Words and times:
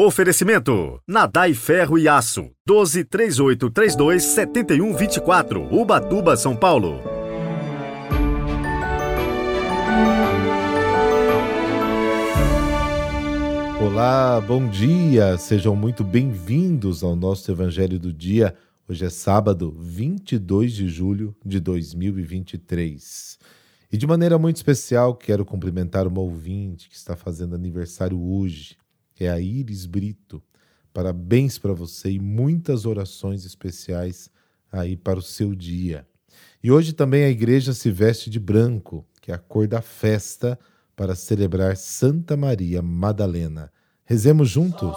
Oferecimento: 0.00 1.02
Nadai 1.08 1.52
Ferro 1.54 1.98
e 1.98 2.06
Aço. 2.06 2.52
12 2.64 3.02
3832 3.02 4.22
7124. 4.22 5.74
Ubatuba, 5.74 6.36
São 6.36 6.54
Paulo. 6.54 7.00
Olá, 13.82 14.40
bom 14.40 14.68
dia. 14.68 15.36
Sejam 15.36 15.74
muito 15.74 16.04
bem-vindos 16.04 17.02
ao 17.02 17.16
nosso 17.16 17.50
Evangelho 17.50 17.98
do 17.98 18.12
Dia. 18.12 18.54
Hoje 18.88 19.04
é 19.04 19.10
sábado, 19.10 19.76
22 19.80 20.74
de 20.74 20.88
julho 20.88 21.34
de 21.44 21.58
2023. 21.58 23.36
E 23.90 23.96
de 23.96 24.06
maneira 24.06 24.38
muito 24.38 24.58
especial, 24.58 25.16
quero 25.16 25.44
cumprimentar 25.44 26.06
uma 26.06 26.20
ouvinte 26.20 26.88
que 26.88 26.94
está 26.94 27.16
fazendo 27.16 27.56
aniversário 27.56 28.16
hoje 28.22 28.76
é 29.24 29.30
a 29.30 29.40
Iris 29.40 29.86
Brito. 29.86 30.42
Parabéns 30.92 31.58
para 31.58 31.72
você 31.72 32.10
e 32.10 32.18
muitas 32.18 32.86
orações 32.86 33.44
especiais 33.44 34.30
aí 34.70 34.96
para 34.96 35.18
o 35.18 35.22
seu 35.22 35.54
dia. 35.54 36.06
E 36.62 36.70
hoje 36.70 36.92
também 36.92 37.24
a 37.24 37.30
igreja 37.30 37.72
se 37.72 37.90
veste 37.90 38.28
de 38.28 38.40
branco, 38.40 39.06
que 39.20 39.30
é 39.30 39.34
a 39.34 39.38
cor 39.38 39.66
da 39.66 39.80
festa, 39.80 40.58
para 40.96 41.14
celebrar 41.14 41.76
Santa 41.76 42.36
Maria 42.36 42.82
Madalena. 42.82 43.70
Rezemos 44.04 44.50
juntos. 44.50 44.96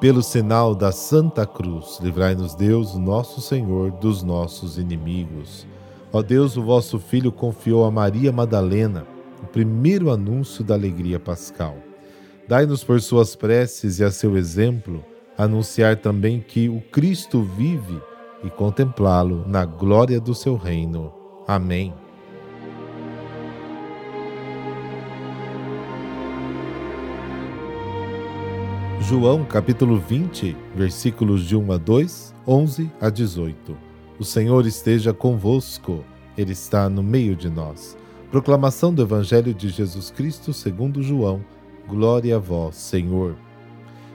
Pelo 0.00 0.22
sinal 0.22 0.74
da 0.74 0.92
Santa 0.92 1.46
Cruz, 1.46 1.98
livrai-nos 2.02 2.54
Deus, 2.54 2.94
nosso 2.94 3.40
Senhor, 3.40 3.90
dos 3.92 4.22
nossos 4.22 4.76
inimigos. 4.76 5.66
Ó 6.12 6.20
Deus, 6.20 6.54
o 6.56 6.62
vosso 6.62 6.98
Filho 6.98 7.32
confiou 7.32 7.82
a 7.84 7.90
Maria 7.90 8.30
Madalena 8.30 9.06
o 9.42 9.46
primeiro 9.46 10.10
anúncio 10.10 10.62
da 10.62 10.74
alegria 10.74 11.18
pascal. 11.18 11.78
Dai-nos 12.46 12.84
por 12.84 13.00
suas 13.00 13.34
preces 13.34 13.98
e 13.98 14.04
a 14.04 14.10
seu 14.10 14.36
exemplo 14.36 15.02
anunciar 15.36 15.96
também 15.96 16.40
que 16.40 16.68
o 16.68 16.80
Cristo 16.92 17.42
vive 17.42 18.00
e 18.44 18.50
contemplá-lo 18.50 19.44
na 19.46 19.64
glória 19.64 20.20
do 20.20 20.34
seu 20.34 20.56
reino. 20.56 21.12
Amém. 21.48 21.94
João 29.08 29.44
capítulo 29.44 30.00
20, 30.00 30.56
versículos 30.74 31.44
de 31.44 31.54
1 31.54 31.70
a 31.70 31.76
2, 31.76 32.34
11 32.44 32.90
a 33.00 33.08
18. 33.08 33.78
O 34.18 34.24
Senhor 34.24 34.66
esteja 34.66 35.14
convosco, 35.14 36.02
Ele 36.36 36.50
está 36.50 36.90
no 36.90 37.04
meio 37.04 37.36
de 37.36 37.48
nós. 37.48 37.96
Proclamação 38.32 38.92
do 38.92 39.00
Evangelho 39.00 39.54
de 39.54 39.68
Jesus 39.68 40.10
Cristo 40.10 40.52
segundo 40.52 41.04
João. 41.04 41.40
Glória 41.86 42.34
a 42.34 42.40
vós, 42.40 42.74
Senhor. 42.74 43.36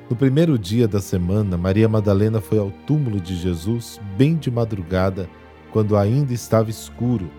No 0.10 0.16
primeiro 0.18 0.60
dia 0.60 0.90
da 0.90 1.00
semana, 1.00 1.56
Maria 1.58 1.88
Madalena 1.88 2.42
foi 2.42 2.60
ao 2.60 2.70
túmulo 2.86 3.22
de 3.22 3.38
Jesus 3.38 3.98
bem 4.18 4.36
de 4.36 4.52
madrugada, 4.52 5.30
quando 5.72 5.96
ainda 5.96 6.34
estava 6.34 6.70
escuro, 6.70 7.32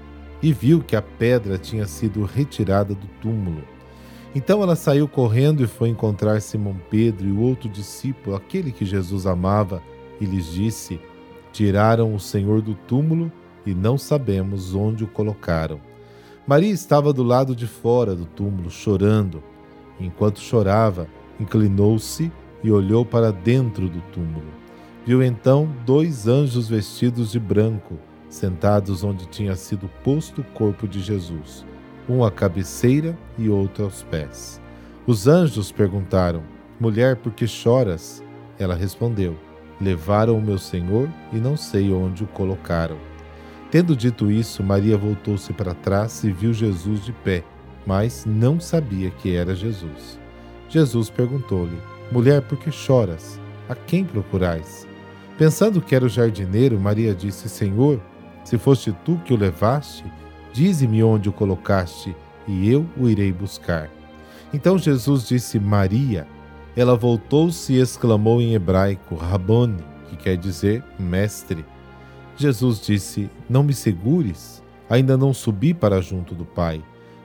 e 0.43 0.55
viu 0.55 0.83
que 0.83 0.97
a 0.97 1.03
pedra 1.03 1.59
tinha 1.59 1.87
sido 1.87 2.25
retirada 2.25 2.95
do 2.95 3.07
túmulo. 3.21 3.63
Então 4.35 4.63
ela 4.63 4.75
saiu 4.75 5.07
correndo 5.07 5.63
e 5.63 5.67
foi 5.67 5.91
encontrar 5.91 6.41
Simão 6.41 6.75
Pedro 6.89 7.29
e 7.29 7.33
o 7.33 7.41
outro 7.41 7.69
discípulo, 7.69 8.35
aquele 8.35 8.73
que 8.73 8.85
Jesus 8.85 9.27
amava, 9.27 9.83
e 10.19 10.25
lhes 10.25 10.47
disse: 10.47 10.99
Tiraram 11.53 12.15
o 12.15 12.21
Senhor 12.21 12.63
do 12.63 12.75
túmulo 12.75 13.31
e 13.67 13.75
não 13.75 13.99
sabemos 13.99 14.75
onde 14.75 15.05
o 15.05 15.07
colocaram. 15.09 15.79
Maria 16.47 16.73
estava 16.73 17.13
do 17.13 17.23
lado 17.23 17.55
de 17.55 17.67
fora 17.67 18.15
do 18.15 18.25
túmulo, 18.25 18.71
chorando. 18.71 19.43
Enquanto 20.01 20.41
chorava, 20.41 21.07
inclinou-se 21.39 22.33
e 22.65 22.71
olhou 22.71 23.05
para 23.05 23.31
dentro 23.31 23.89
do 23.89 24.01
túmulo. 24.13 24.51
Viu 25.05 25.23
então 25.23 25.69
dois 25.85 26.27
anjos 26.27 26.69
vestidos 26.69 27.33
de 27.33 27.39
branco, 27.39 27.99
sentados 28.31 29.05
onde 29.05 29.27
tinha 29.27 29.55
sido 29.55 29.91
posto 30.03 30.41
o 30.41 30.45
corpo 30.45 30.89
de 30.89 31.01
Jesus 31.01 31.67
um 32.09 32.25
à 32.25 32.31
cabeceira 32.31 33.17
e 33.39 33.49
outro 33.49 33.85
aos 33.85 34.03
pés. 34.03 34.61
Os 35.07 35.27
anjos 35.27 35.73
perguntaram: 35.73 36.43
Mulher, 36.79 37.17
por 37.17 37.33
que 37.33 37.47
choras? 37.47 38.23
Ela 38.59 38.75
respondeu: 38.75 39.37
Levaram 39.81 40.39
o 40.39 40.43
meu 40.43 40.59
senhor 40.59 41.09
e 41.33 41.37
não 41.37 41.57
sei 41.57 41.93
onde 41.93 42.25
o 42.25 42.29
colocaram. 42.29 42.97
Tendo 43.71 43.97
dito 43.97 44.31
isso, 44.31 44.63
Maria 44.63 44.99
voltou-se 44.99 45.53
para 45.53 45.75
trás 45.75 46.23
e 46.25 46.31
viu 46.31 46.53
Jesus 46.53 47.05
de 47.05 47.13
pé, 47.13 47.43
mas 47.87 48.25
não 48.27 48.61
sabia 48.61 49.11
que 49.11 49.35
era 49.35 49.55
Jesus. 49.55 50.21
Jesus 50.69 51.11
perguntou-lhe: 51.11 51.79
Mulher, 52.11 52.43
por 52.43 52.59
que 52.59 52.71
choras? 52.71 53.41
A 53.69 53.75
quem 53.75 54.05
procurais? 54.05 54.87
Pensando 55.39 55.81
que 55.81 55.95
era 55.95 56.05
o 56.05 56.09
jardineiro, 56.09 56.79
Maria 56.79 57.15
disse: 57.15 57.49
Senhor, 57.49 58.01
se 58.45 58.59
foste 58.59 58.93
tu 59.05 59.21
que 59.25 59.33
o 59.33 59.37
levaste, 59.37 60.05
Dize-me 60.53 61.03
onde 61.03 61.29
o 61.29 61.33
colocaste, 61.33 62.15
e 62.47 62.71
eu 62.71 62.87
o 62.97 63.09
irei 63.09 63.33
buscar. 63.33 63.89
Então 64.53 64.77
Jesus 64.79 65.27
disse 65.27 65.59
Maria. 65.59 66.27
Ela 66.77 66.97
voltou-se 66.97 67.73
e 67.73 67.81
exclamou 67.81 68.41
em 68.41 68.55
hebraico, 68.55 69.15
Rabone, 69.15 69.83
que 70.09 70.17
quer 70.17 70.37
dizer 70.37 70.83
mestre. 70.99 71.65
Jesus 72.37 72.81
disse: 72.81 73.31
Não 73.49 73.63
me 73.63 73.75
segures, 73.75 74.63
ainda 74.89 75.17
não 75.17 75.35
subi 75.35 75.75
para 75.75 76.01
junto 76.01 76.35
do 76.35 76.45
Pai. 76.45 76.83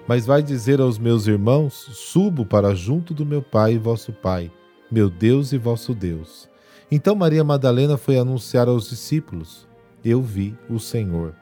Mas 0.07 0.25
vai 0.25 0.41
dizer 0.41 0.79
aos 0.79 0.97
meus 0.97 1.27
irmãos: 1.27 1.73
Subo 1.73 2.45
para 2.45 2.75
junto 2.75 3.13
do 3.13 3.25
meu 3.25 3.41
Pai 3.41 3.73
e 3.73 3.77
vosso 3.77 4.13
Pai, 4.13 4.51
meu 4.91 5.09
Deus 5.09 5.51
e 5.51 5.57
vosso 5.57 5.93
Deus. 5.93 6.49
Então 6.89 7.15
Maria 7.15 7.43
Madalena 7.43 7.97
foi 7.97 8.17
anunciar 8.17 8.67
aos 8.67 8.89
discípulos: 8.89 9.67
Eu 10.03 10.21
vi 10.21 10.57
o 10.69 10.79
Senhor. 10.79 11.33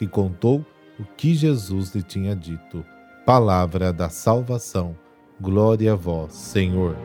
E 0.00 0.06
contou 0.06 0.64
o 1.02 1.04
que 1.16 1.34
Jesus 1.34 1.92
lhe 1.96 2.02
tinha 2.02 2.36
dito. 2.36 2.84
Palavra 3.26 3.92
da 3.92 4.08
salvação. 4.08 4.96
Glória 5.40 5.94
a 5.94 5.96
vós, 5.96 6.32
Senhor. 6.32 6.96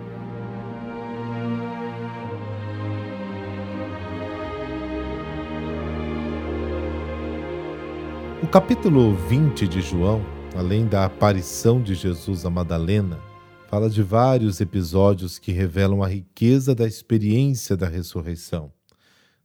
O 8.44 8.48
capítulo 8.48 9.16
20 9.16 9.68
de 9.68 9.82
João, 9.82 10.24
além 10.56 10.86
da 10.86 11.06
aparição 11.06 11.82
de 11.82 11.96
Jesus 11.96 12.46
a 12.46 12.52
Madalena, 12.52 13.20
fala 13.68 13.90
de 13.90 14.04
vários 14.04 14.62
episódios 14.62 15.40
que 15.40 15.52
revelam 15.52 16.04
a 16.04 16.08
riqueza 16.08 16.76
da 16.76 16.86
experiência 16.86 17.76
da 17.76 17.88
ressurreição 17.88 18.72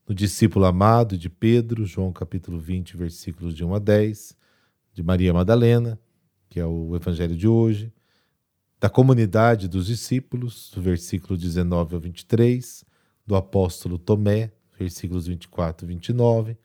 no 0.06 0.14
discípulo 0.14 0.64
amado 0.64 1.16
de 1.16 1.30
Pedro, 1.30 1.84
João 1.84 2.12
capítulo 2.12 2.58
20, 2.58 2.96
versículos 2.96 3.54
de 3.54 3.64
1 3.64 3.74
a 3.74 3.78
10, 3.78 4.36
de 4.92 5.03
Maria 5.03 5.32
Madalena, 5.32 5.98
que 6.48 6.60
é 6.60 6.66
o 6.66 6.94
evangelho 6.94 7.36
de 7.36 7.48
hoje, 7.48 7.92
da 8.78 8.91
comunidade 8.91 9.69
dos 9.69 9.86
discípulos, 9.86 10.70
do 10.75 10.82
versículo 10.82 11.38
19 11.38 11.94
ao 11.94 12.00
23, 12.00 12.84
do 13.26 13.36
apóstolo 13.36 13.98
Tomé, 13.98 14.53
versículos 14.78 15.26
24 15.26 15.86
e 15.86 15.88
29. 15.88 16.56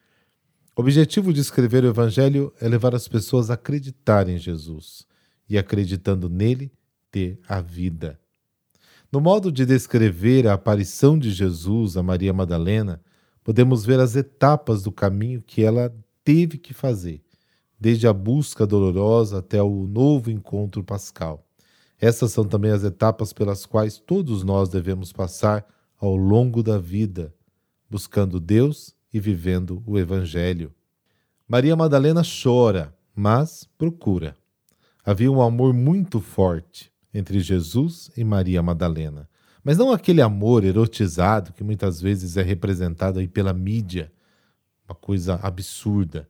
O 0.76 0.82
objetivo 0.82 1.32
de 1.32 1.42
escrever 1.42 1.84
o 1.84 1.88
evangelho 1.88 2.54
é 2.60 2.68
levar 2.68 2.94
as 2.94 3.08
pessoas 3.08 3.50
a 3.50 3.54
acreditar 3.54 4.28
em 4.28 4.38
Jesus 4.38 5.06
e, 5.50 5.58
acreditando 5.58 6.30
nele, 6.30 6.72
ter 7.12 7.40
a 7.48 7.62
vida. 7.62 8.20
No 9.12 9.22
modo 9.22 9.52
de 9.52 9.66
descrever 9.66 10.48
a 10.48 10.54
aparição 10.54 11.18
de 11.18 11.32
Jesus 11.32 11.96
a 11.96 12.04
Maria 12.04 12.34
Madalena, 12.34 13.02
podemos 13.44 13.86
ver 13.86 14.00
as 14.00 14.16
etapas 14.16 14.84
do 14.84 14.92
caminho 14.92 15.42
que 15.42 15.64
ela 15.64 15.96
teve 16.24 16.58
que 16.58 16.74
fazer, 16.74 17.24
desde 17.80 18.08
a 18.08 18.14
busca 18.14 18.66
dolorosa 18.66 19.40
até 19.40 19.62
o 19.62 19.88
novo 19.88 20.32
encontro 20.32 20.84
pascal. 20.84 21.46
Essas 22.00 22.32
são 22.32 22.46
também 22.46 22.72
as 22.72 22.84
etapas 22.84 23.34
pelas 23.34 23.66
quais 23.66 23.98
todos 23.98 24.44
nós 24.44 24.70
devemos 24.70 25.12
passar 25.12 25.66
ao 26.00 26.16
longo 26.16 26.62
da 26.62 26.78
vida, 26.78 27.34
buscando 27.90 28.40
Deus 28.40 28.96
e 29.14 29.20
vivendo 29.20 29.82
o 29.86 29.98
Evangelho. 29.98 30.74
Maria 31.48 31.76
Madalena 31.76 32.22
chora, 32.24 32.94
mas 33.16 33.68
procura. 33.78 34.36
Havia 35.04 35.32
um 35.32 35.42
amor 35.42 35.74
muito 35.74 36.20
forte 36.20 36.92
entre 37.14 37.40
Jesus 37.40 38.12
e 38.16 38.24
Maria 38.24 38.62
Madalena. 38.62 39.28
Mas 39.64 39.78
não 39.78 39.92
aquele 39.92 40.22
amor 40.22 40.64
erotizado 40.64 41.52
que 41.54 41.64
muitas 41.64 42.00
vezes 42.00 42.38
é 42.38 42.42
representado 42.42 43.20
aí 43.20 43.28
pela 43.28 43.54
mídia, 43.54 44.12
uma 44.88 44.96
coisa 44.96 45.36
absurda. 45.42 46.30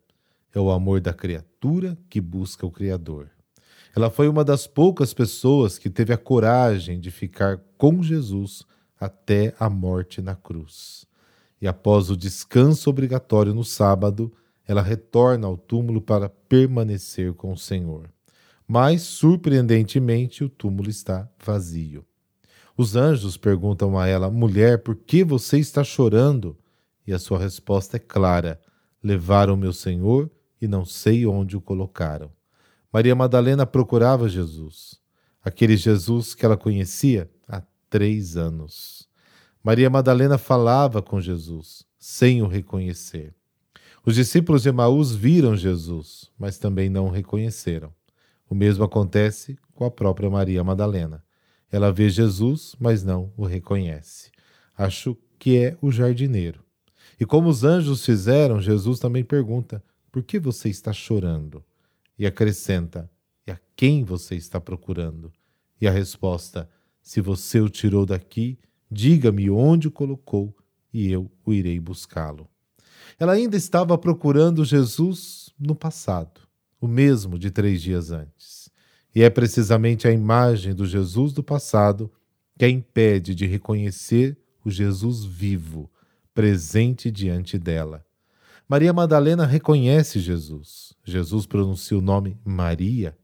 É 0.57 0.59
o 0.59 0.71
amor 0.71 0.99
da 0.99 1.13
criatura 1.13 1.95
que 2.09 2.19
busca 2.19 2.65
o 2.65 2.71
Criador. 2.71 3.29
Ela 3.95 4.09
foi 4.09 4.27
uma 4.27 4.43
das 4.43 4.65
poucas 4.65 5.13
pessoas 5.13 5.77
que 5.77 5.87
teve 5.87 6.11
a 6.11 6.17
coragem 6.17 6.99
de 6.99 7.11
ficar 7.11 7.61
com 7.77 8.01
Jesus 8.01 8.63
até 8.99 9.53
a 9.59 9.69
morte 9.69 10.19
na 10.19 10.33
cruz. 10.33 11.05
e 11.61 11.67
após 11.67 12.09
o 12.09 12.17
descanso 12.17 12.89
obrigatório 12.89 13.53
no 13.53 13.63
sábado, 13.63 14.33
ela 14.67 14.81
retorna 14.81 15.45
ao 15.45 15.55
túmulo 15.55 16.01
para 16.01 16.27
permanecer 16.27 17.33
com 17.33 17.53
o 17.53 17.57
Senhor. 17.57 18.09
Mas, 18.67 19.03
surpreendentemente, 19.03 20.43
o 20.43 20.49
túmulo 20.49 20.89
está 20.89 21.29
vazio. 21.45 22.03
Os 22.75 22.95
anjos 22.95 23.37
perguntam 23.37 23.95
a 23.95 24.07
ela: 24.07 24.31
Mulher, 24.31 24.81
por 24.81 24.95
que 24.95 25.23
você 25.23 25.59
está 25.59 25.83
chorando? 25.83 26.57
E 27.05 27.13
a 27.13 27.19
sua 27.19 27.37
resposta 27.37 27.97
é 27.97 27.99
clara: 27.99 28.59
Levaram 29.03 29.55
meu 29.55 29.71
Senhor 29.71 30.31
e 30.61 30.67
não 30.67 30.85
sei 30.85 31.25
onde 31.25 31.55
o 31.55 31.61
colocaram. 31.61 32.31
Maria 32.91 33.15
Madalena 33.15 33.65
procurava 33.65 34.29
Jesus, 34.29 34.99
aquele 35.43 35.77
Jesus 35.77 36.33
que 36.33 36.45
ela 36.45 36.57
conhecia 36.57 37.29
há 37.47 37.61
três 37.89 38.37
anos. 38.37 39.07
Maria 39.63 39.89
Madalena 39.89 40.37
falava 40.37 41.01
com 41.01 41.19
Jesus, 41.19 41.85
sem 41.99 42.41
o 42.41 42.47
reconhecer. 42.47 43.35
Os 44.05 44.15
discípulos 44.15 44.63
de 44.63 44.69
Emaús 44.69 45.13
viram 45.13 45.57
Jesus, 45.57 46.31
mas 46.39 46.57
também 46.57 46.89
não 46.89 47.07
o 47.07 47.11
reconheceram. 47.11 47.93
O 48.49 48.55
mesmo 48.55 48.83
acontece 48.83 49.57
com 49.75 49.83
a 49.83 49.91
própria 49.91 50.29
Maria 50.29 50.63
Madalena. 50.63 51.21
Ela 51.69 51.91
vê 51.91 52.09
Jesus, 52.09 52.73
mas 52.79 53.03
não 53.03 53.33
o 53.35 53.45
reconhece. 53.45 54.31
Acho 54.77 55.17
que 55.37 55.57
é 55.57 55.77
o 55.81 55.91
jardineiro. 55.91 56.63
E 57.19 57.25
como 57.25 57.49
os 57.49 57.63
anjos 57.63 58.05
fizeram, 58.05 58.61
Jesus 58.61 58.99
também 58.99 59.23
pergunta: 59.23 59.83
Por 60.17 60.23
que 60.23 60.39
você 60.39 60.67
está 60.67 60.91
chorando? 60.91 61.63
E 62.17 62.25
acrescenta: 62.25 63.07
E 63.45 63.51
a 63.51 63.59
quem 63.75 64.03
você 64.03 64.33
está 64.33 64.59
procurando? 64.59 65.31
E 65.79 65.87
a 65.87 65.91
resposta: 65.91 66.67
Se 67.03 67.21
você 67.21 67.61
o 67.61 67.69
tirou 67.69 68.03
daqui, 68.03 68.57
diga-me 68.89 69.47
onde 69.47 69.87
o 69.87 69.91
colocou 69.91 70.57
e 70.91 71.11
eu 71.11 71.29
o 71.45 71.53
irei 71.53 71.79
buscá-lo. 71.79 72.49
Ela 73.19 73.33
ainda 73.33 73.55
estava 73.55 73.95
procurando 73.95 74.65
Jesus 74.65 75.53
no 75.59 75.75
passado, 75.75 76.41
o 76.81 76.87
mesmo 76.87 77.37
de 77.37 77.51
três 77.51 77.79
dias 77.79 78.09
antes. 78.09 78.71
E 79.13 79.21
é 79.21 79.29
precisamente 79.29 80.07
a 80.07 80.11
imagem 80.11 80.73
do 80.73 80.87
Jesus 80.87 81.31
do 81.31 81.43
passado 81.43 82.11
que 82.57 82.65
a 82.65 82.69
impede 82.69 83.35
de 83.35 83.45
reconhecer 83.45 84.35
o 84.65 84.71
Jesus 84.71 85.23
vivo, 85.23 85.91
presente 86.33 87.11
diante 87.11 87.59
dela. 87.59 88.06
Maria 88.69 88.91
Madalena 88.91 89.45
reconhece 89.45 90.19
Jesus. 90.19 90.93
Jesus 91.01 91.45
pronuncia 91.45 91.97
o 91.97 92.01
nome 92.01 92.37
Maria. 92.43 93.17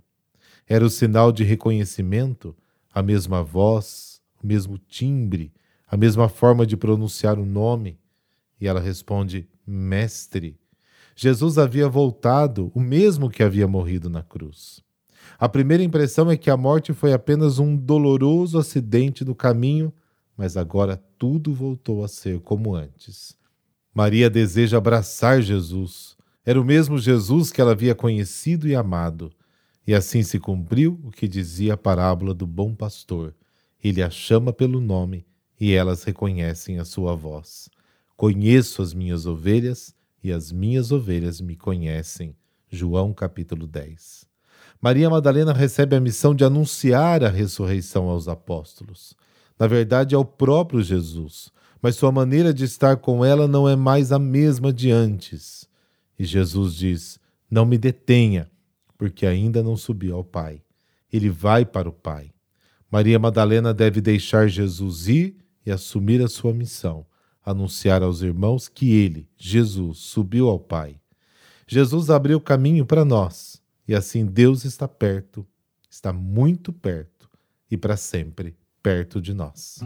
Era 0.65 0.85
o 0.85 0.89
sinal 0.89 1.33
de 1.33 1.43
reconhecimento, 1.43 2.55
a 2.93 3.03
mesma 3.03 3.43
voz, 3.43 4.21
o 4.41 4.47
mesmo 4.47 4.77
timbre, 4.77 5.51
a 5.85 5.97
mesma 5.97 6.29
forma 6.29 6.65
de 6.65 6.77
pronunciar 6.77 7.37
o 7.37 7.45
nome. 7.45 7.99
E 8.57 8.69
ela 8.69 8.79
responde: 8.79 9.49
Mestre. 9.67 10.57
Jesus 11.13 11.57
havia 11.57 11.89
voltado, 11.89 12.71
o 12.73 12.79
mesmo 12.79 13.29
que 13.29 13.43
havia 13.43 13.67
morrido 13.67 14.09
na 14.09 14.23
cruz. 14.23 14.81
A 15.37 15.49
primeira 15.49 15.83
impressão 15.83 16.31
é 16.31 16.37
que 16.37 16.49
a 16.49 16.55
morte 16.55 16.93
foi 16.93 17.11
apenas 17.11 17.59
um 17.59 17.75
doloroso 17.75 18.57
acidente 18.57 19.25
do 19.25 19.35
caminho, 19.35 19.93
mas 20.37 20.55
agora 20.55 21.03
tudo 21.17 21.53
voltou 21.53 22.01
a 22.01 22.07
ser 22.07 22.39
como 22.39 22.73
antes. 22.73 23.42
Maria 23.93 24.29
deseja 24.29 24.77
abraçar 24.77 25.41
Jesus. 25.41 26.17
Era 26.43 26.59
o 26.59 26.65
mesmo 26.65 26.97
Jesus 26.97 27.51
que 27.51 27.61
ela 27.61 27.73
havia 27.73 27.93
conhecido 27.93 28.67
e 28.67 28.75
amado. 28.75 29.31
E 29.85 29.93
assim 29.93 30.23
se 30.23 30.39
cumpriu 30.39 30.99
o 31.03 31.11
que 31.11 31.27
dizia 31.27 31.75
a 31.75 31.77
parábola 31.77 32.33
do 32.33 32.47
bom 32.47 32.73
pastor. 32.73 33.35
Ele 33.83 34.01
a 34.01 34.09
chama 34.09 34.51
pelo 34.51 34.81
nome 34.81 35.25
e 35.59 35.73
elas 35.73 36.03
reconhecem 36.03 36.79
a 36.79 36.85
sua 36.85 37.15
voz. 37.15 37.69
Conheço 38.17 38.81
as 38.81 38.93
minhas 38.93 39.25
ovelhas 39.25 39.93
e 40.23 40.31
as 40.31 40.51
minhas 40.51 40.91
ovelhas 40.91 41.39
me 41.39 41.55
conhecem. 41.55 42.35
João 42.69 43.13
capítulo 43.13 43.67
10. 43.67 44.25
Maria 44.81 45.09
Madalena 45.09 45.53
recebe 45.53 45.95
a 45.95 46.01
missão 46.01 46.33
de 46.33 46.43
anunciar 46.43 47.23
a 47.23 47.29
ressurreição 47.29 48.09
aos 48.09 48.27
apóstolos. 48.27 49.15
Na 49.59 49.67
verdade, 49.67 50.15
é 50.15 50.17
o 50.17 50.25
próprio 50.25 50.81
Jesus, 50.81 51.51
mas 51.83 51.97
sua 51.97 52.13
maneira 52.13 52.53
de 52.53 52.63
estar 52.63 52.95
com 52.95 53.25
ela 53.25 53.45
não 53.45 53.67
é 53.67 53.75
mais 53.75 54.13
a 54.13 54.17
mesma 54.17 54.71
de 54.71 54.89
antes. 54.89 55.67
E 56.17 56.23
Jesus 56.23 56.75
diz: 56.75 57.19
Não 57.51 57.65
me 57.65 57.77
detenha, 57.77 58.49
porque 58.97 59.25
ainda 59.25 59.61
não 59.61 59.75
subiu 59.75 60.15
ao 60.15 60.23
Pai. 60.23 60.63
Ele 61.11 61.29
vai 61.29 61.65
para 61.65 61.89
o 61.89 61.91
Pai. 61.91 62.31
Maria 62.89 63.19
Madalena 63.19 63.73
deve 63.73 63.99
deixar 63.99 64.47
Jesus 64.47 65.09
ir 65.09 65.35
e 65.65 65.71
assumir 65.71 66.21
a 66.21 66.29
sua 66.29 66.53
missão, 66.53 67.05
anunciar 67.43 68.01
aos 68.01 68.21
irmãos 68.21 68.69
que 68.69 68.93
ele, 68.93 69.27
Jesus, 69.35 69.97
subiu 69.97 70.47
ao 70.47 70.59
Pai. 70.59 71.01
Jesus 71.67 72.09
abriu 72.09 72.39
caminho 72.39 72.85
para 72.85 73.03
nós 73.03 73.61
e 73.85 73.93
assim 73.93 74.25
Deus 74.25 74.63
está 74.63 74.87
perto, 74.87 75.45
está 75.89 76.13
muito 76.13 76.71
perto 76.71 77.29
e 77.69 77.75
para 77.75 77.97
sempre 77.97 78.55
perto 78.81 79.21
de 79.21 79.33
nós. 79.33 79.79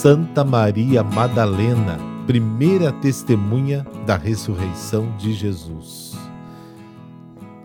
Santa 0.00 0.44
Maria 0.44 1.02
Madalena, 1.02 1.98
primeira 2.24 2.92
testemunha 2.92 3.84
da 4.06 4.16
ressurreição 4.16 5.12
de 5.16 5.34
Jesus. 5.34 6.16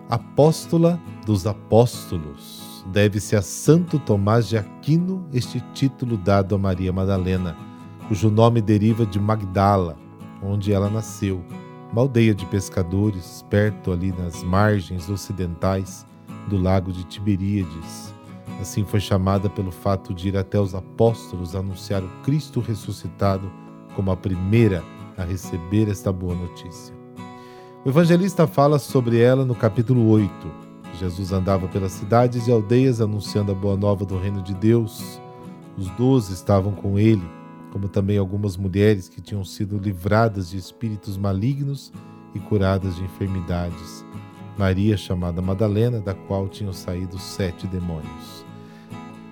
Apóstola 0.10 1.00
dos 1.28 1.46
Apóstolos 1.46 2.84
deve-se 2.88 3.36
a 3.36 3.42
Santo 3.44 4.00
Tomás 4.00 4.50
de 4.50 4.58
Aquino 4.58 5.28
este 5.32 5.64
título 5.76 6.18
dado 6.18 6.56
a 6.56 6.58
Maria 6.58 6.92
Madalena, 6.92 7.56
cujo 8.08 8.32
nome 8.32 8.64
deriva 8.64 9.06
de 9.06 9.20
Magdala, 9.20 9.96
onde 10.42 10.74
ela 10.74 10.90
nasceu, 10.90 11.40
uma 11.92 12.02
aldeia 12.02 12.34
de 12.34 12.48
pescadores 12.48 13.46
perto 13.48 13.92
ali 13.92 14.12
nas 14.12 14.42
margens 14.42 15.08
ocidentais 15.08 16.04
do 16.50 16.58
lago 16.58 16.92
de 16.92 17.04
Tiberíades. 17.04 18.12
Assim 18.60 18.84
foi 18.86 19.00
chamada 19.00 19.50
pelo 19.50 19.72
fato 19.72 20.14
de 20.14 20.30
ir 20.30 20.38
até 20.38 20.60
os 20.60 20.74
apóstolos 20.74 21.56
anunciar 21.56 22.04
o 22.04 22.10
Cristo 22.24 22.60
ressuscitado 22.60 23.52
como 23.96 24.12
a 24.12 24.18
primeira 24.18 24.84
a 25.18 25.24
receber 25.24 25.90
esta 25.90 26.12
boa 26.12 26.36
notícia. 26.36 26.94
O 27.86 27.90
evangelista 27.90 28.48
fala 28.48 28.80
sobre 28.80 29.20
ela 29.20 29.44
no 29.44 29.54
capítulo 29.54 30.08
8, 30.10 30.64
Jesus 31.00 31.32
andava 31.32 31.68
pelas 31.68 31.92
cidades 31.92 32.48
e 32.48 32.52
aldeias 32.52 33.02
anunciando 33.02 33.52
a 33.52 33.56
boa 33.56 33.76
nova 33.76 34.06
do 34.06 34.18
reino 34.18 34.42
de 34.42 34.54
Deus. 34.54 35.20
Os 35.78 35.90
doze 35.92 36.34
estavam 36.34 36.72
com 36.74 37.00
ele, 37.00 37.24
como 37.72 37.90
também 37.90 38.18
algumas 38.18 38.56
mulheres 38.56 39.10
que 39.10 39.20
tinham 39.20 39.44
sido 39.44 39.78
livradas 39.78 40.52
de 40.52 40.58
espíritos 40.58 41.18
malignos 41.18 41.92
e 42.36 42.40
curadas 42.40 42.96
de 42.96 43.04
enfermidades. 43.04 44.03
Maria, 44.58 44.96
chamada 44.96 45.42
Madalena, 45.42 46.00
da 46.00 46.14
qual 46.14 46.48
tinham 46.48 46.74
saído 46.74 47.18
sete 47.18 47.66
demônios. 47.68 48.46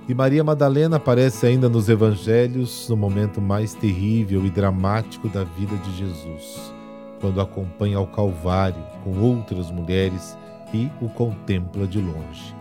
E 0.09 0.13
Maria 0.13 0.43
Madalena 0.43 0.97
aparece 0.97 1.45
ainda 1.45 1.69
nos 1.69 1.87
evangelhos 1.87 2.89
no 2.89 2.97
momento 2.97 3.39
mais 3.39 3.73
terrível 3.73 4.45
e 4.45 4.49
dramático 4.49 5.29
da 5.29 5.43
vida 5.43 5.75
de 5.77 5.95
Jesus, 5.95 6.73
quando 7.19 7.39
acompanha 7.39 7.97
ao 7.97 8.07
Calvário 8.07 8.83
com 9.03 9.19
outras 9.19 9.69
mulheres 9.71 10.37
e 10.73 10.89
o 11.01 11.07
contempla 11.09 11.85
de 11.85 11.99
longe. 11.99 12.55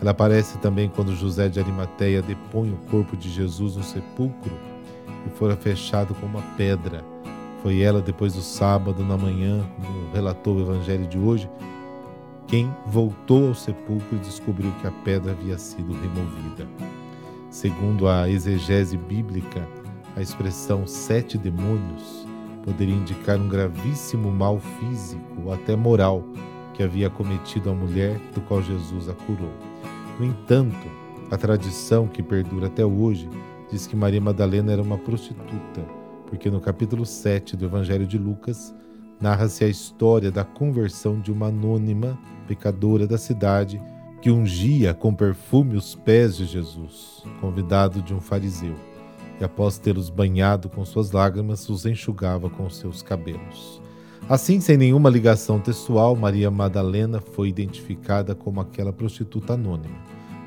Ela 0.00 0.12
aparece 0.12 0.56
também 0.58 0.88
quando 0.88 1.14
José 1.14 1.48
de 1.48 1.60
Arimateia 1.60 2.22
depõe 2.22 2.72
o 2.72 2.90
corpo 2.90 3.16
de 3.16 3.30
Jesus 3.30 3.76
no 3.76 3.82
sepulcro 3.82 4.52
e 5.26 5.30
fora 5.36 5.56
fechado 5.56 6.14
com 6.14 6.24
uma 6.24 6.42
pedra. 6.56 7.04
Foi 7.62 7.82
ela, 7.82 8.00
depois 8.00 8.32
do 8.32 8.40
sábado, 8.40 9.04
na 9.04 9.18
manhã, 9.18 9.62
como 9.76 10.10
relatou 10.14 10.56
o 10.56 10.62
evangelho 10.62 11.06
de 11.06 11.18
hoje, 11.18 11.50
quem 12.50 12.68
voltou 12.84 13.46
ao 13.46 13.54
sepulcro 13.54 14.16
e 14.16 14.18
descobriu 14.18 14.72
que 14.80 14.86
a 14.88 14.90
pedra 14.90 15.30
havia 15.30 15.56
sido 15.56 15.92
removida. 15.92 16.66
Segundo 17.48 18.08
a 18.08 18.28
exegese 18.28 18.96
bíblica, 18.96 19.64
a 20.16 20.20
expressão 20.20 20.84
sete 20.84 21.38
demônios 21.38 22.26
poderia 22.64 22.94
indicar 22.94 23.38
um 23.38 23.48
gravíssimo 23.48 24.32
mal 24.32 24.58
físico 24.58 25.42
ou 25.44 25.52
até 25.52 25.76
moral 25.76 26.24
que 26.74 26.82
havia 26.82 27.08
cometido 27.08 27.70
a 27.70 27.74
mulher 27.74 28.18
do 28.34 28.40
qual 28.40 28.60
Jesus 28.60 29.08
a 29.08 29.14
curou. 29.14 29.52
No 30.18 30.26
entanto, 30.26 30.88
a 31.30 31.36
tradição 31.36 32.08
que 32.08 32.20
perdura 32.20 32.66
até 32.66 32.84
hoje 32.84 33.30
diz 33.70 33.86
que 33.86 33.94
Maria 33.94 34.20
Madalena 34.20 34.72
era 34.72 34.82
uma 34.82 34.98
prostituta, 34.98 35.82
porque 36.26 36.50
no 36.50 36.60
capítulo 36.60 37.06
7 37.06 37.56
do 37.56 37.64
Evangelho 37.64 38.08
de 38.08 38.18
Lucas 38.18 38.74
narra-se 39.20 39.62
a 39.62 39.68
história 39.68 40.32
da 40.32 40.42
conversão 40.42 41.20
de 41.20 41.30
uma 41.30 41.46
anônima 41.46 42.18
pecadora 42.50 43.06
da 43.06 43.16
cidade 43.16 43.80
que 44.20 44.28
ungia 44.28 44.92
com 44.92 45.14
perfume 45.14 45.76
os 45.76 45.94
pés 45.94 46.36
de 46.36 46.46
Jesus, 46.46 47.22
convidado 47.40 48.02
de 48.02 48.12
um 48.12 48.20
fariseu, 48.20 48.74
e 49.40 49.44
após 49.44 49.78
tê-los 49.78 50.10
banhado 50.10 50.68
com 50.68 50.84
suas 50.84 51.12
lágrimas, 51.12 51.68
os 51.68 51.86
enxugava 51.86 52.50
com 52.50 52.68
seus 52.68 53.02
cabelos. 53.02 53.80
Assim, 54.28 54.60
sem 54.60 54.76
nenhuma 54.76 55.08
ligação 55.08 55.60
textual, 55.60 56.16
Maria 56.16 56.50
Madalena 56.50 57.20
foi 57.20 57.48
identificada 57.48 58.34
como 58.34 58.60
aquela 58.60 58.92
prostituta 58.92 59.54
anônima. 59.54 59.96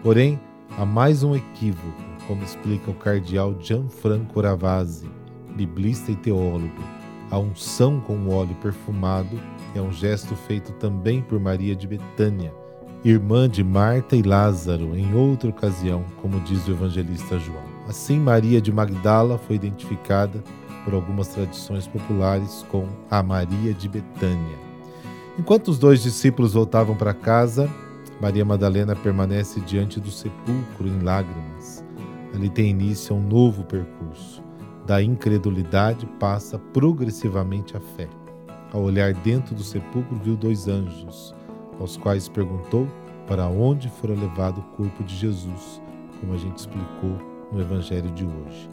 Porém, 0.03 0.38
há 0.77 0.86
mais 0.86 1.24
um 1.24 1.33
equívoco, 1.33 2.03
como 2.27 2.43
explica 2.43 2.91
o 2.91 2.95
cardeal 2.95 3.55
Gianfranco 3.62 4.41
Ravasi, 4.41 5.10
biblista 5.55 6.12
e 6.12 6.17
teólogo. 6.17 6.83
A 7.31 7.39
unção 7.39 8.01
com 8.01 8.27
óleo 8.27 8.55
perfumado 8.62 9.39
é 9.75 9.81
um 9.81 9.91
gesto 9.91 10.35
feito 10.35 10.71
também 10.73 11.21
por 11.21 11.39
Maria 11.39 11.75
de 11.75 11.87
Betânia, 11.87 12.53
irmã 13.03 13.49
de 13.49 13.63
Marta 13.63 14.15
e 14.15 14.21
Lázaro, 14.21 14.97
em 14.97 15.13
outra 15.13 15.49
ocasião, 15.49 16.05
como 16.21 16.39
diz 16.41 16.67
o 16.67 16.71
evangelista 16.71 17.37
João. 17.39 17.63
Assim, 17.87 18.17
Maria 18.17 18.61
de 18.61 18.71
Magdala 18.71 19.37
foi 19.37 19.57
identificada 19.57 20.43
por 20.83 20.93
algumas 20.93 21.27
tradições 21.29 21.87
populares 21.87 22.65
com 22.69 22.87
a 23.09 23.21
Maria 23.21 23.73
de 23.73 23.89
Betânia. 23.89 24.57
Enquanto 25.37 25.69
os 25.69 25.79
dois 25.79 26.01
discípulos 26.01 26.53
voltavam 26.53 26.95
para 26.95 27.13
casa, 27.13 27.69
Maria 28.21 28.45
Madalena 28.45 28.95
permanece 28.95 29.59
diante 29.61 29.99
do 29.99 30.11
sepulcro 30.11 30.87
em 30.87 30.99
lágrimas. 30.99 31.83
Ali 32.33 32.49
tem 32.49 32.69
início 32.69 33.15
um 33.15 33.21
novo 33.21 33.63
percurso. 33.63 34.41
Da 34.85 35.01
incredulidade 35.01 36.05
passa 36.19 36.57
progressivamente 36.57 37.75
a 37.75 37.79
fé. 37.79 38.07
Ao 38.73 38.81
olhar 38.81 39.13
dentro 39.13 39.53
do 39.53 39.63
sepulcro, 39.63 40.15
viu 40.17 40.35
dois 40.35 40.67
anjos, 40.67 41.33
aos 41.79 41.95
quais 41.95 42.27
perguntou 42.27 42.87
para 43.27 43.47
onde 43.47 43.87
fora 43.87 44.15
levado 44.15 44.61
o 44.61 44.75
corpo 44.75 45.03
de 45.03 45.15
Jesus, 45.15 45.79
como 46.19 46.33
a 46.33 46.37
gente 46.37 46.57
explicou 46.57 47.17
no 47.51 47.61
Evangelho 47.61 48.09
de 48.11 48.25
hoje. 48.25 48.69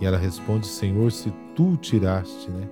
E 0.00 0.06
ela 0.06 0.16
responde: 0.16 0.66
Senhor, 0.66 1.12
se 1.12 1.30
tu 1.54 1.72
o 1.72 1.76
tiraste, 1.76 2.50
né? 2.50 2.66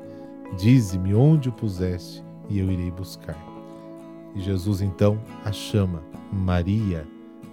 Dize-me 0.56 1.14
onde 1.14 1.50
o 1.50 1.52
puseste 1.52 2.24
e 2.48 2.58
eu 2.58 2.72
irei 2.72 2.90
buscar. 2.90 3.36
E 4.34 4.40
Jesus 4.40 4.80
então 4.80 5.20
a 5.44 5.52
chama 5.52 6.02
Maria, 6.32 7.06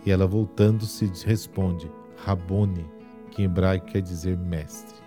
e 0.05 0.12
ela 0.12 0.25
voltando-se 0.25 1.12
responde 1.25 1.91
Rabone, 2.15 2.86
que 3.31 3.41
em 3.41 3.46
hebraico 3.46 3.88
quer 3.88 4.01
dizer 4.01 4.38
mestre. 4.38 5.07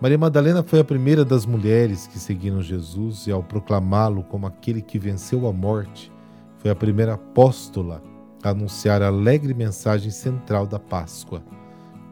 Maria 0.00 0.18
Madalena 0.18 0.62
foi 0.62 0.80
a 0.80 0.84
primeira 0.84 1.24
das 1.24 1.44
mulheres 1.44 2.06
que 2.06 2.18
seguiram 2.18 2.62
Jesus 2.62 3.26
e, 3.26 3.32
ao 3.32 3.42
proclamá-lo 3.42 4.22
como 4.22 4.46
aquele 4.46 4.80
que 4.80 4.98
venceu 4.98 5.46
a 5.46 5.52
morte, 5.52 6.12
foi 6.58 6.70
a 6.70 6.76
primeira 6.76 7.14
apóstola 7.14 8.02
a 8.42 8.50
anunciar 8.50 9.02
a 9.02 9.08
alegre 9.08 9.54
mensagem 9.54 10.10
central 10.10 10.66
da 10.66 10.78
Páscoa 10.78 11.42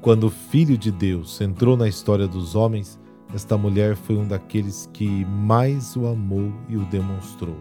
quando 0.06 0.28
o 0.28 0.30
Filho 0.30 0.78
de 0.78 0.92
Deus 0.92 1.40
entrou 1.40 1.76
na 1.76 1.88
história 1.88 2.28
dos 2.28 2.54
homens, 2.54 2.96
esta 3.34 3.58
mulher 3.58 3.96
foi 3.96 4.16
um 4.16 4.24
daqueles 4.24 4.88
que 4.92 5.24
mais 5.24 5.96
o 5.96 6.06
amou 6.06 6.52
e 6.68 6.76
o 6.76 6.84
demonstrou. 6.84 7.56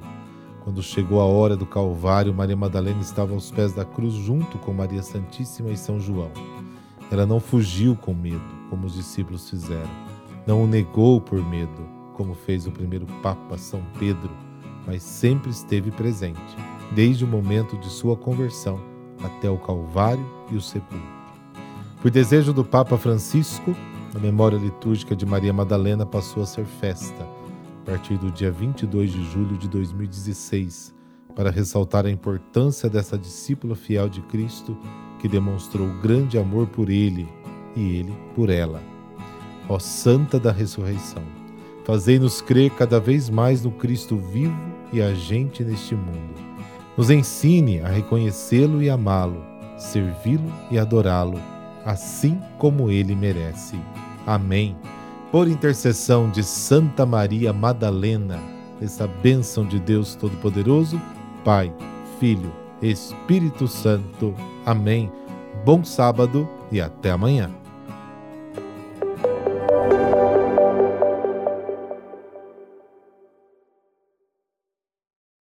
Quando 0.64 0.84
chegou 0.84 1.20
a 1.20 1.26
hora 1.26 1.58
do 1.58 1.66
Calvário, 1.66 2.36
Maria 2.36 2.56
Madalena 2.56 3.02
estava 3.02 3.34
aos 3.34 3.50
pés 3.50 3.74
da 3.74 3.84
cruz 3.84 4.14
junto 4.14 4.60
com 4.60 4.72
Maria 4.72 5.02
Santíssima 5.02 5.72
e 5.72 5.78
São 5.78 6.00
João. 6.00 6.30
Ela 7.10 7.26
não 7.26 7.40
fugiu 7.40 7.96
com 7.96 8.14
medo, 8.14 8.46
como 8.70 8.86
os 8.86 8.94
discípulos 8.94 9.50
fizeram. 9.50 10.15
Não 10.46 10.64
o 10.64 10.68
negou 10.68 11.20
por 11.20 11.44
medo, 11.44 11.88
como 12.14 12.36
fez 12.36 12.68
o 12.68 12.72
primeiro 12.72 13.08
Papa 13.24 13.58
São 13.58 13.82
Pedro, 13.98 14.30
mas 14.86 15.02
sempre 15.02 15.50
esteve 15.50 15.90
presente, 15.90 16.40
desde 16.94 17.26
o 17.26 17.28
momento 17.28 17.76
de 17.78 17.90
sua 17.90 18.16
conversão 18.16 18.80
até 19.24 19.50
o 19.50 19.58
Calvário 19.58 20.26
e 20.52 20.56
o 20.56 20.62
sepulcro. 20.62 21.16
Por 22.00 22.12
desejo 22.12 22.54
do 22.54 22.64
Papa 22.64 22.96
Francisco, 22.98 23.76
a 24.14 24.20
memória 24.20 24.58
litúrgica 24.58 25.16
de 25.16 25.26
Maria 25.26 25.52
Madalena 25.52 26.06
passou 26.06 26.44
a 26.44 26.46
ser 26.46 26.66
festa, 26.66 27.28
a 27.82 27.92
partir 27.92 28.18
do 28.18 28.32
dia 28.32 28.52
22 28.52 29.12
de 29.12 29.24
julho 29.32 29.58
de 29.58 29.68
2016, 29.68 30.94
para 31.36 31.50
ressaltar 31.50 32.06
a 32.06 32.12
importância 32.12 32.88
dessa 32.88 33.18
discípula 33.18 33.76
fiel 33.76 34.08
de 34.08 34.22
Cristo 34.22 34.78
que 35.20 35.28
demonstrou 35.28 35.88
grande 36.02 36.38
amor 36.38 36.68
por 36.68 36.90
Ele 36.90 37.28
e 37.76 37.98
Ele 37.98 38.14
por 38.36 38.50
ela. 38.50 38.95
Ó 39.68 39.80
Santa 39.80 40.40
da 40.40 40.52
Ressurreição, 40.52 41.24
fazei-nos 41.84 42.42
crer 42.42 42.72
cada 42.72 43.00
vez 43.00 43.30
mais 43.30 43.64
no 43.64 43.72
Cristo 43.72 44.18
vivo 44.18 44.56
e 44.94 45.02
agente 45.02 45.64
neste 45.64 45.96
mundo. 45.96 46.36
Nos 46.98 47.10
ensine 47.10 47.82
a 47.82 47.88
reconhecê-lo 47.88 48.82
e 48.82 48.90
amá-lo, 48.90 49.44
servi-lo 49.78 50.52
e 50.72 50.80
adorá-lo 50.80 51.40
assim 51.86 52.42
como 52.58 52.90
ele 52.90 53.16
merece. 53.16 53.80
Amém. 54.26 54.76
Por 55.32 55.48
intercessão 55.48 56.30
de 56.30 56.44
Santa 56.44 57.06
Maria 57.06 57.54
Madalena, 57.54 58.40
essa 58.82 59.08
bênção 59.08 59.66
de 59.66 59.80
Deus 59.80 60.16
Todo-Poderoso, 60.16 61.00
Pai, 61.44 61.72
Filho, 62.20 62.52
Espírito 62.82 63.68
Santo. 63.68 64.34
Amém. 64.66 65.12
Bom 65.64 65.84
sábado 65.84 66.50
e 66.72 66.82
até 66.82 67.12
amanhã. 67.12 67.52